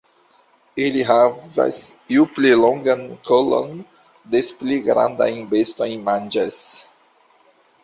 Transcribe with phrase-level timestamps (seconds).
[0.85, 1.81] Ili havas
[2.13, 3.77] ju pli longan kolon
[4.35, 6.61] des pli grandajn bestojn manĝas.